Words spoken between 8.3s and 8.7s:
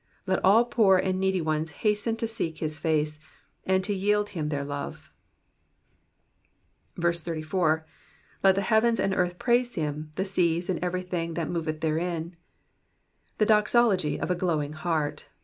"Z^ the